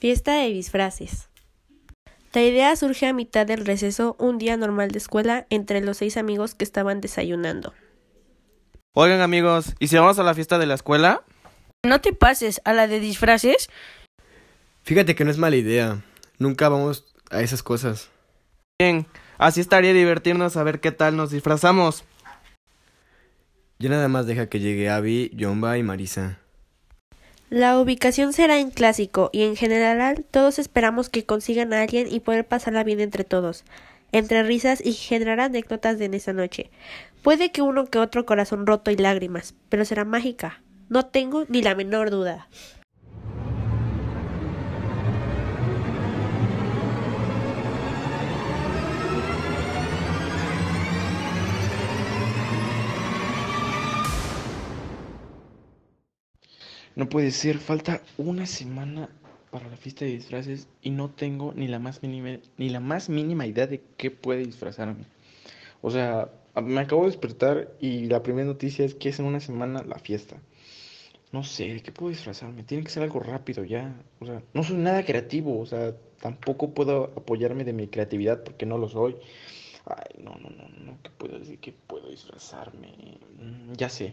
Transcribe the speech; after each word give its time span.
Fiesta 0.00 0.32
de 0.32 0.48
disfraces. 0.48 1.28
La 2.32 2.40
idea 2.40 2.74
surge 2.74 3.06
a 3.06 3.12
mitad 3.12 3.46
del 3.46 3.66
receso 3.66 4.16
un 4.18 4.38
día 4.38 4.56
normal 4.56 4.92
de 4.92 4.98
escuela 4.98 5.46
entre 5.50 5.82
los 5.82 5.98
seis 5.98 6.16
amigos 6.16 6.54
que 6.54 6.64
estaban 6.64 7.02
desayunando. 7.02 7.74
Oigan 8.94 9.20
amigos, 9.20 9.74
¿y 9.78 9.88
si 9.88 9.98
vamos 9.98 10.18
a 10.18 10.22
la 10.22 10.32
fiesta 10.32 10.58
de 10.58 10.64
la 10.64 10.72
escuela? 10.72 11.22
No 11.84 12.00
te 12.00 12.14
pases 12.14 12.62
a 12.64 12.72
la 12.72 12.86
de 12.86 12.98
disfraces. 12.98 13.68
Fíjate 14.84 15.14
que 15.14 15.26
no 15.26 15.30
es 15.30 15.36
mala 15.36 15.56
idea. 15.56 16.02
Nunca 16.38 16.70
vamos 16.70 17.14
a 17.30 17.42
esas 17.42 17.62
cosas. 17.62 18.08
Bien, 18.80 19.06
así 19.36 19.60
estaría 19.60 19.92
divertirnos 19.92 20.56
a 20.56 20.62
ver 20.62 20.80
qué 20.80 20.92
tal 20.92 21.14
nos 21.14 21.30
disfrazamos. 21.30 22.04
Ya 23.78 23.90
nada 23.90 24.08
más 24.08 24.26
deja 24.26 24.48
que 24.48 24.60
llegue 24.60 24.88
Abby, 24.88 25.30
Yomba 25.34 25.76
y 25.76 25.82
Marisa. 25.82 26.39
La 27.50 27.80
ubicación 27.80 28.32
será 28.32 28.60
en 28.60 28.70
clásico 28.70 29.28
y 29.32 29.42
en 29.42 29.56
general 29.56 30.24
todos 30.30 30.60
esperamos 30.60 31.08
que 31.08 31.26
consigan 31.26 31.72
a 31.72 31.82
alguien 31.82 32.06
y 32.08 32.20
poder 32.20 32.46
pasarla 32.46 32.84
bien 32.84 33.00
entre 33.00 33.24
todos, 33.24 33.64
entre 34.12 34.44
risas 34.44 34.80
y 34.80 34.92
generar 34.92 35.40
anécdotas 35.40 36.00
en 36.00 36.14
esa 36.14 36.32
noche. 36.32 36.70
Puede 37.22 37.50
que 37.50 37.60
uno 37.60 37.86
que 37.86 37.98
otro 37.98 38.24
corazón 38.24 38.68
roto 38.68 38.92
y 38.92 38.96
lágrimas, 38.96 39.54
pero 39.68 39.84
será 39.84 40.04
mágica. 40.04 40.62
No 40.88 41.06
tengo 41.06 41.44
ni 41.48 41.60
la 41.60 41.74
menor 41.74 42.10
duda. 42.10 42.46
No 57.00 57.08
puede 57.08 57.30
ser, 57.30 57.56
falta 57.56 58.02
una 58.18 58.44
semana 58.44 59.08
para 59.50 59.70
la 59.70 59.78
fiesta 59.78 60.04
de 60.04 60.10
disfraces 60.10 60.68
y 60.82 60.90
no 60.90 61.08
tengo 61.08 61.54
ni 61.56 61.66
la 61.66 61.78
más 61.78 62.02
mínima, 62.02 62.38
ni 62.58 62.68
la 62.68 62.78
más 62.78 63.08
mínima 63.08 63.46
idea 63.46 63.66
de 63.66 63.80
qué 63.96 64.10
puede 64.10 64.44
disfrazarme. 64.44 65.06
O 65.80 65.90
sea, 65.90 66.30
me 66.62 66.78
acabo 66.78 67.04
de 67.04 67.12
despertar 67.12 67.72
y 67.80 68.04
la 68.04 68.22
primera 68.22 68.46
noticia 68.46 68.84
es 68.84 68.94
que 68.94 69.08
es 69.08 69.18
en 69.18 69.24
una 69.24 69.40
semana 69.40 69.82
la 69.82 69.98
fiesta. 69.98 70.36
No 71.32 71.42
sé, 71.42 71.72
¿de 71.72 71.80
qué 71.80 71.90
puedo 71.90 72.10
disfrazarme? 72.10 72.64
Tiene 72.64 72.84
que 72.84 72.90
ser 72.90 73.02
algo 73.02 73.20
rápido 73.20 73.64
ya. 73.64 73.98
O 74.20 74.26
sea, 74.26 74.42
no 74.52 74.62
soy 74.62 74.76
nada 74.76 75.02
creativo, 75.02 75.58
o 75.58 75.64
sea, 75.64 75.96
tampoco 76.20 76.74
puedo 76.74 77.04
apoyarme 77.16 77.64
de 77.64 77.72
mi 77.72 77.88
creatividad 77.88 78.44
porque 78.44 78.66
no 78.66 78.76
lo 78.76 78.90
soy. 78.90 79.16
Ay, 79.86 80.22
no, 80.22 80.32
no, 80.32 80.50
no, 80.50 80.68
no, 80.84 80.98
¿qué 81.02 81.08
puedo 81.16 81.38
decir? 81.38 81.58
¿Qué 81.60 81.72
puedo 81.72 82.10
disfrazarme? 82.10 83.18
Mm, 83.38 83.72
ya 83.72 83.88
sé, 83.88 84.12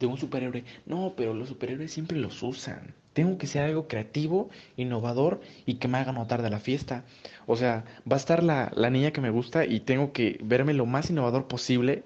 de 0.00 0.06
un 0.06 0.18
superhéroe. 0.18 0.64
No, 0.86 1.14
pero 1.16 1.34
los 1.34 1.48
superhéroes 1.48 1.92
siempre 1.92 2.18
los 2.18 2.42
usan. 2.42 2.94
Tengo 3.12 3.38
que 3.38 3.46
ser 3.46 3.62
algo 3.62 3.86
creativo, 3.86 4.50
innovador 4.76 5.40
y 5.66 5.74
que 5.74 5.88
me 5.88 5.98
haga 5.98 6.12
notar 6.12 6.42
de 6.42 6.50
la 6.50 6.58
fiesta. 6.58 7.04
O 7.46 7.56
sea, 7.56 7.84
va 8.10 8.16
a 8.16 8.18
estar 8.18 8.42
la, 8.42 8.72
la 8.74 8.90
niña 8.90 9.12
que 9.12 9.20
me 9.20 9.30
gusta 9.30 9.64
y 9.64 9.80
tengo 9.80 10.12
que 10.12 10.38
verme 10.42 10.74
lo 10.74 10.86
más 10.86 11.10
innovador 11.10 11.46
posible 11.46 12.02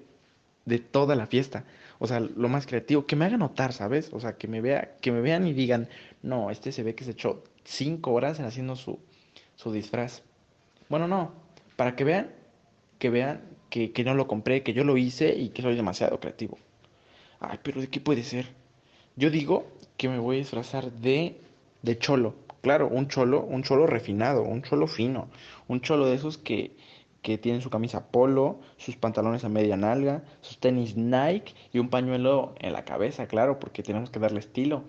de 0.65 0.79
toda 0.79 1.15
la 1.15 1.27
fiesta. 1.27 1.65
O 1.97 2.07
sea, 2.07 2.19
lo 2.19 2.47
más 2.47 2.65
creativo, 2.65 3.05
que 3.05 3.15
me 3.15 3.25
haga 3.25 3.37
notar, 3.37 3.73
¿sabes? 3.73 4.11
O 4.13 4.19
sea, 4.19 4.37
que 4.37 4.47
me 4.47 4.61
vea, 4.61 4.95
que 5.01 5.11
me 5.11 5.19
vean 5.19 5.45
y 5.47 5.53
digan, 5.53 5.89
no, 6.21 6.49
este 6.51 6.71
se 6.71 6.83
ve 6.83 6.95
que 6.95 7.03
se 7.03 7.11
echó 7.11 7.43
cinco 7.65 8.13
horas 8.13 8.39
haciendo 8.39 8.75
su, 8.75 8.99
su 9.55 9.71
disfraz. 9.73 10.23
Bueno, 10.87 11.07
no, 11.07 11.33
para 11.75 11.95
que 11.95 12.03
vean, 12.03 12.31
que 12.99 13.09
vean 13.09 13.41
que, 13.69 13.91
que 13.91 14.03
no 14.03 14.13
lo 14.13 14.27
compré, 14.27 14.63
que 14.63 14.73
yo 14.73 14.83
lo 14.83 14.97
hice 14.97 15.35
y 15.35 15.49
que 15.49 15.61
soy 15.61 15.75
demasiado 15.75 16.19
creativo. 16.19 16.57
Ay, 17.39 17.59
pero 17.63 17.81
¿de 17.81 17.87
qué 17.89 17.99
puede 18.01 18.23
ser? 18.23 18.47
Yo 19.15 19.29
digo 19.29 19.67
que 19.97 20.09
me 20.09 20.19
voy 20.19 20.37
a 20.37 20.39
disfrazar 20.39 20.91
de, 20.91 21.41
de 21.81 21.97
cholo. 21.97 22.35
Claro, 22.61 22.87
un 22.89 23.07
cholo, 23.07 23.43
un 23.43 23.63
cholo 23.63 23.87
refinado, 23.87 24.43
un 24.43 24.61
cholo 24.63 24.87
fino. 24.87 25.29
Un 25.67 25.81
cholo 25.81 26.05
de 26.07 26.15
esos 26.15 26.37
que, 26.37 26.75
que 27.21 27.37
tienen 27.37 27.61
su 27.61 27.69
camisa 27.69 28.11
polo, 28.11 28.59
sus 28.77 28.95
pantalones 28.97 29.43
a 29.45 29.49
media 29.49 29.77
nalga, 29.77 30.23
sus 30.41 30.59
tenis 30.59 30.95
Nike 30.97 31.53
y 31.73 31.79
un 31.79 31.89
pañuelo 31.89 32.55
en 32.59 32.73
la 32.73 32.85
cabeza, 32.85 33.27
claro, 33.27 33.59
porque 33.59 33.83
tenemos 33.83 34.09
que 34.09 34.19
darle 34.19 34.39
estilo. 34.39 34.83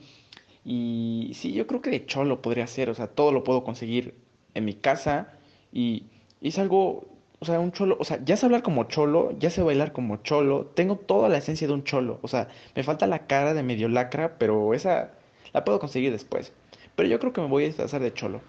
Y 0.64 1.32
sí, 1.34 1.52
yo 1.52 1.66
creo 1.66 1.80
que 1.82 1.90
de 1.90 2.06
cholo 2.06 2.42
podría 2.42 2.66
ser, 2.66 2.90
o 2.90 2.94
sea, 2.94 3.06
todo 3.08 3.32
lo 3.32 3.44
puedo 3.44 3.64
conseguir 3.64 4.14
en 4.54 4.64
mi 4.64 4.74
casa 4.74 5.32
y, 5.72 6.06
y 6.40 6.48
es 6.48 6.58
algo 6.58 7.06
o 7.40 7.46
sea, 7.46 7.58
un 7.58 7.72
cholo, 7.72 7.96
o 7.98 8.04
sea, 8.04 8.22
ya 8.22 8.36
sé 8.36 8.44
hablar 8.44 8.62
como 8.62 8.84
cholo, 8.84 9.34
ya 9.38 9.48
sé 9.48 9.62
bailar 9.62 9.92
como 9.92 10.18
cholo, 10.18 10.66
tengo 10.74 10.96
toda 10.96 11.30
la 11.30 11.38
esencia 11.38 11.66
de 11.66 11.72
un 11.72 11.84
cholo, 11.84 12.18
o 12.22 12.28
sea, 12.28 12.48
me 12.76 12.82
falta 12.82 13.06
la 13.06 13.26
cara 13.26 13.54
de 13.54 13.62
medio 13.62 13.88
lacra, 13.88 14.36
pero 14.38 14.74
esa 14.74 15.12
la 15.54 15.64
puedo 15.64 15.80
conseguir 15.80 16.12
después. 16.12 16.52
Pero 16.96 17.08
yo 17.08 17.18
creo 17.18 17.32
que 17.32 17.40
me 17.40 17.48
voy 17.48 17.64
a 17.64 17.66
disfrazar 17.66 18.02
de 18.02 18.12
cholo. 18.12 18.42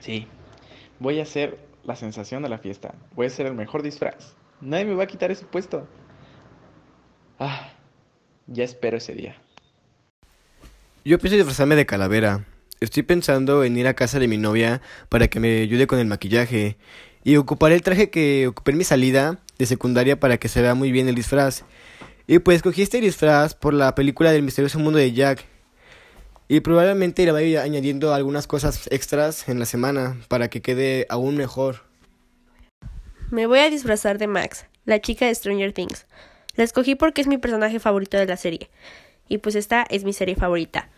Sí, 0.00 0.26
voy 0.98 1.20
a 1.20 1.24
ser 1.24 1.56
la 1.84 1.94
sensación 1.94 2.42
de 2.42 2.48
la 2.48 2.58
fiesta, 2.58 2.94
voy 3.14 3.26
a 3.26 3.30
ser 3.30 3.46
el 3.46 3.54
mejor 3.54 3.82
disfraz. 3.82 4.34
Nadie 4.60 4.86
me 4.86 4.94
va 4.94 5.04
a 5.04 5.06
quitar 5.06 5.30
ese 5.30 5.44
puesto. 5.44 5.86
Ah, 7.38 7.72
ya 8.48 8.64
espero 8.64 8.96
ese 8.96 9.14
día. 9.14 9.36
Yo 11.04 11.18
pienso 11.20 11.36
disfrazarme 11.36 11.76
de 11.76 11.86
calavera. 11.86 12.44
Estoy 12.80 13.04
pensando 13.04 13.62
en 13.62 13.76
ir 13.76 13.86
a 13.86 13.94
casa 13.94 14.18
de 14.18 14.26
mi 14.26 14.36
novia 14.36 14.82
para 15.08 15.28
que 15.28 15.38
me 15.38 15.60
ayude 15.60 15.86
con 15.86 16.00
el 16.00 16.06
maquillaje 16.06 16.76
y 17.24 17.36
ocuparé 17.36 17.74
el 17.74 17.82
traje 17.82 18.10
que 18.10 18.46
ocupé 18.46 18.72
en 18.72 18.78
mi 18.78 18.84
salida 18.84 19.38
de 19.58 19.66
secundaria 19.66 20.20
para 20.20 20.36
que 20.36 20.48
se 20.48 20.60
vea 20.60 20.74
muy 20.74 20.92
bien 20.92 21.08
el 21.08 21.14
disfraz. 21.14 21.64
Y 22.26 22.38
pues 22.38 22.56
escogí 22.56 22.82
este 22.82 23.00
disfraz 23.00 23.54
por 23.54 23.72
la 23.74 23.94
película 23.94 24.30
del 24.30 24.42
misterioso 24.42 24.78
mundo 24.78 24.98
de 24.98 25.12
Jack. 25.12 25.46
Y 26.48 26.60
probablemente 26.60 27.24
le 27.24 27.32
vaya 27.32 27.62
añadiendo 27.62 28.12
algunas 28.12 28.46
cosas 28.46 28.88
extras 28.90 29.48
en 29.48 29.58
la 29.58 29.64
semana 29.64 30.18
para 30.28 30.48
que 30.48 30.60
quede 30.60 31.06
aún 31.08 31.36
mejor. 31.36 31.84
Me 33.30 33.46
voy 33.46 33.60
a 33.60 33.70
disfrazar 33.70 34.18
de 34.18 34.26
Max, 34.26 34.66
la 34.84 35.00
chica 35.00 35.26
de 35.26 35.34
Stranger 35.34 35.72
Things. 35.72 36.06
La 36.56 36.64
escogí 36.64 36.94
porque 36.94 37.22
es 37.22 37.26
mi 37.26 37.38
personaje 37.38 37.80
favorito 37.80 38.18
de 38.18 38.26
la 38.26 38.36
serie. 38.36 38.68
Y 39.28 39.38
pues 39.38 39.54
esta 39.54 39.86
es 39.88 40.04
mi 40.04 40.12
serie 40.12 40.36
favorita. 40.36 40.90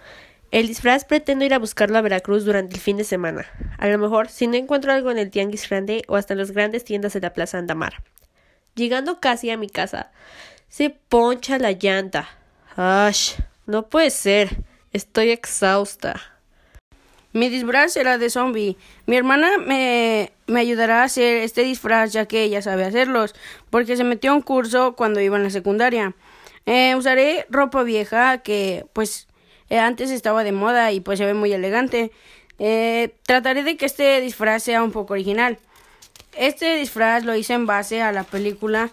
El 0.52 0.68
disfraz 0.68 1.04
pretendo 1.04 1.44
ir 1.44 1.54
a 1.54 1.58
buscarlo 1.58 1.98
a 1.98 2.02
Veracruz 2.02 2.44
durante 2.44 2.74
el 2.74 2.80
fin 2.80 2.96
de 2.96 3.04
semana. 3.04 3.46
A 3.78 3.88
lo 3.88 3.98
mejor 3.98 4.28
si 4.28 4.46
no 4.46 4.54
encuentro 4.54 4.92
algo 4.92 5.10
en 5.10 5.18
el 5.18 5.30
Tianguis 5.30 5.68
Grande 5.68 6.02
o 6.06 6.16
hasta 6.16 6.34
en 6.34 6.38
las 6.38 6.52
grandes 6.52 6.84
tiendas 6.84 7.12
de 7.12 7.20
la 7.20 7.32
Plaza 7.32 7.58
Andamar. 7.58 8.02
Llegando 8.74 9.20
casi 9.20 9.50
a 9.50 9.56
mi 9.56 9.68
casa, 9.68 10.12
se 10.68 10.90
poncha 10.90 11.58
la 11.58 11.72
llanta. 11.72 12.28
¡Ash! 12.76 13.34
No 13.66 13.88
puede 13.88 14.10
ser. 14.10 14.56
Estoy 14.92 15.30
exhausta. 15.30 16.20
Mi 17.32 17.48
disfraz 17.48 17.92
será 17.92 18.16
de 18.16 18.30
zombie. 18.30 18.76
Mi 19.06 19.16
hermana 19.16 19.58
me, 19.58 20.32
me 20.46 20.60
ayudará 20.60 21.02
a 21.02 21.04
hacer 21.04 21.38
este 21.38 21.62
disfraz 21.62 22.12
ya 22.12 22.26
que 22.26 22.42
ella 22.42 22.62
sabe 22.62 22.84
hacerlos, 22.84 23.34
porque 23.68 23.96
se 23.96 24.04
metió 24.04 24.30
a 24.30 24.34
un 24.34 24.42
curso 24.42 24.94
cuando 24.94 25.20
iba 25.20 25.36
en 25.36 25.42
la 25.42 25.50
secundaria. 25.50 26.14
Eh, 26.64 26.94
usaré 26.96 27.46
ropa 27.50 27.82
vieja 27.82 28.38
que 28.38 28.86
pues 28.92 29.28
eh, 29.70 29.78
antes 29.78 30.10
estaba 30.10 30.44
de 30.44 30.52
moda 30.52 30.92
y 30.92 31.00
pues 31.00 31.18
se 31.18 31.26
ve 31.26 31.34
muy 31.34 31.52
elegante. 31.52 32.12
Eh, 32.58 33.14
trataré 33.24 33.62
de 33.62 33.76
que 33.76 33.86
este 33.86 34.20
disfraz 34.20 34.62
sea 34.62 34.82
un 34.82 34.92
poco 34.92 35.12
original. 35.14 35.58
Este 36.36 36.76
disfraz 36.76 37.24
lo 37.24 37.34
hice 37.34 37.54
en 37.54 37.66
base 37.66 38.02
a 38.02 38.12
la 38.12 38.24
película 38.24 38.90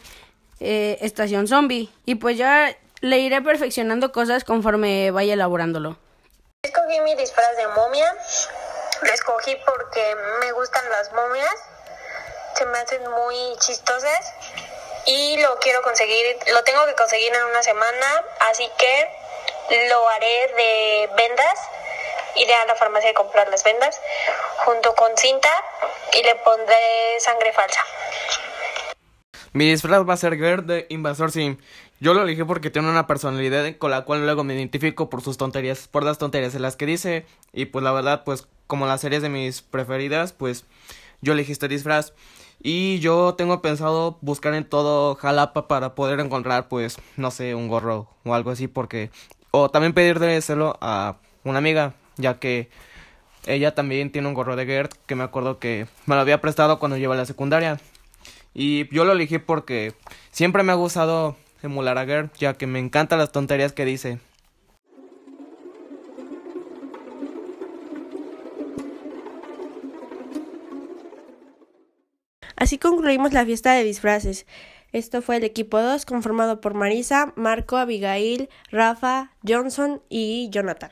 eh, 0.60 0.98
Estación 1.02 1.48
Zombie 1.48 1.90
y 2.06 2.16
pues 2.16 2.38
ya 2.38 2.76
le 3.02 3.20
iré 3.20 3.42
perfeccionando 3.42 4.12
cosas 4.12 4.44
conforme 4.44 5.12
vaya 5.12 5.34
elaborándolo. 5.34 5.98
Escogí 6.64 7.00
mi 7.02 7.16
disfraz 7.16 7.58
de 7.58 7.68
momia. 7.68 8.16
Lo 9.02 9.12
escogí 9.12 9.58
porque 9.66 10.16
me 10.40 10.52
gustan 10.54 10.90
las 10.90 11.12
momias. 11.12 11.56
Se 12.56 12.66
me 12.66 12.78
hacen 12.78 13.02
muy 13.10 13.36
chistosas 13.60 14.34
y 15.06 15.38
lo 15.42 15.58
quiero 15.60 15.82
conseguir, 15.82 16.38
lo 16.54 16.64
tengo 16.64 16.86
que 16.86 16.94
conseguir 16.96 17.34
en 17.34 17.44
una 17.44 17.62
semana, 17.62 18.24
así 18.52 18.70
que 18.78 19.10
lo 19.70 20.10
haré 20.10 20.54
de 20.56 21.10
vendas. 21.16 21.70
Iré 22.36 22.54
a 22.56 22.66
la 22.66 22.76
farmacia 22.76 23.12
a 23.12 23.14
comprar 23.14 23.48
las 23.50 23.64
vendas 23.64 24.02
junto 24.66 24.96
con 24.96 25.16
cinta 25.18 25.50
y 26.14 26.24
le 26.24 26.36
pondré 26.36 27.20
sangre 27.20 27.54
falsa. 27.54 27.82
Mi 29.54 29.70
disfraz 29.70 30.08
va 30.08 30.16
a 30.16 30.18
ser 30.18 30.36
Gerd 30.38 30.64
de 30.64 30.88
Invasor 30.90 31.32
Sim. 31.32 31.58
Yo 32.00 32.16
lo 32.16 32.24
elegí 32.24 32.44
porque 32.44 32.72
tiene 32.72 32.90
una 32.90 33.06
personalidad 33.06 33.78
con 33.78 33.92
la 33.92 34.04
cual 34.04 34.26
luego 34.26 34.44
me 34.44 34.56
identifico 34.56 35.10
por 35.10 35.22
sus 35.22 35.38
tonterías, 35.38 35.88
por 35.88 36.04
las 36.04 36.18
tonterías 36.18 36.56
en 36.56 36.64
las 36.64 36.76
que 36.76 36.88
dice. 36.88 37.26
Y 37.54 37.66
pues 37.66 37.84
la 37.84 37.92
verdad, 37.92 38.24
pues 38.24 38.48
como 38.66 38.88
las 38.88 39.02
series 39.02 39.22
de 39.22 39.30
mis 39.30 39.62
preferidas, 39.62 40.34
pues 40.34 40.66
yo 41.22 41.34
elegí 41.34 41.52
este 41.52 41.68
disfraz. 41.68 42.14
Y 42.62 43.00
yo 43.00 43.36
tengo 43.36 43.62
pensado 43.62 44.18
buscar 44.22 44.54
en 44.54 44.68
todo 44.68 45.16
Jalapa 45.16 45.68
para 45.68 45.96
poder 45.96 46.20
encontrar, 46.20 46.68
pues, 46.70 46.98
no 47.18 47.30
sé, 47.30 47.56
un 47.56 47.68
gorro 47.68 48.08
o 48.24 48.34
algo 48.34 48.52
así, 48.52 48.68
porque 48.68 49.12
o 49.56 49.70
también 49.70 49.94
pedírselo 49.94 50.80
a 50.82 51.18
una 51.44 51.60
amiga, 51.60 51.94
ya 52.18 52.40
que 52.40 52.70
ella 53.46 53.76
también 53.76 54.12
tiene 54.12 54.28
un 54.28 54.34
gorro 54.34 54.56
de 54.56 54.66
Gert 54.66 54.94
que 55.06 55.14
me 55.14 55.24
acuerdo 55.24 55.60
que 55.60 55.86
me 56.08 56.16
lo 56.16 56.22
había 56.22 56.42
prestado 56.42 56.80
cuando 56.80 56.98
lleva 56.98 57.16
la 57.16 57.28
secundaria. 57.28 57.80
Y 58.56 58.92
yo 58.92 59.06
lo 59.06 59.12
elegí 59.12 59.38
porque 59.38 59.94
siempre 60.32 60.64
me 60.64 60.72
ha 60.72 60.76
gustado 60.76 61.38
emular 61.62 62.00
a 62.00 62.06
Gert, 62.08 62.36
ya 62.38 62.56
que 62.56 62.66
me 62.66 62.80
encantan 62.80 63.20
las 63.20 63.32
tonterías 63.32 63.74
que 63.74 63.86
dice. 63.86 64.18
Así 72.56 72.80
concluimos 72.80 73.34
la 73.34 73.46
fiesta 73.46 73.74
de 73.74 73.84
disfraces. 73.84 74.48
Esto 74.94 75.24
fue 75.24 75.38
el 75.38 75.44
equipo 75.44 75.82
2 75.82 76.06
conformado 76.06 76.62
por 76.62 76.76
Marisa, 76.76 77.34
Marco, 77.36 77.78
Abigail, 77.78 78.48
Rafa, 78.70 79.32
Johnson 79.46 80.04
y 80.08 80.50
Jonathan. 80.52 80.92